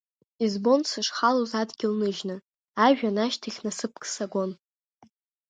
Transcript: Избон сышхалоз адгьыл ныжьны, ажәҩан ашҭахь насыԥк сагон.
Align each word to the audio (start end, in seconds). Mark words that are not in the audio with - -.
Избон 0.45 0.81
сышхалоз 0.89 1.51
адгьыл 1.61 1.93
ныжьны, 1.99 2.35
ажәҩан 2.85 3.17
ашҭахь 3.25 3.59
насыԥк 3.65 4.03
сагон. 4.13 4.51